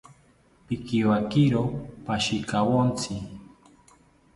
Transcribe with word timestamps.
Pikiwakiro 0.67 1.63
pashikawontzi 2.05 3.13